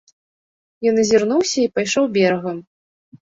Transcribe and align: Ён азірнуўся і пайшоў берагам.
Ён 0.91 0.95
азірнуўся 1.03 1.57
і 1.63 1.67
пайшоў 1.77 2.05
берагам. 2.15 2.57